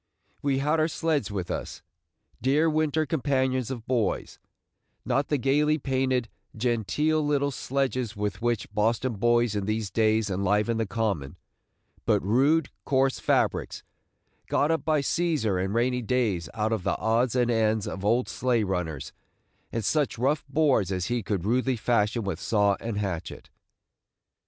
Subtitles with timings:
[0.41, 1.83] We had our sleds with us,–
[2.41, 4.39] dear winter companions of boys,–
[5.05, 6.27] not the gayly painted,
[6.57, 11.37] genteel little sledges with which Boston boys in these days enliven the Common,
[12.07, 13.83] but rude, coarse fabrics,
[14.47, 18.27] got up by Cæsar in rainy days out of the odds and ends of old
[18.27, 19.13] sleigh runners
[19.71, 23.51] and such rough boards as he could rudely fashion with saw and hatchet.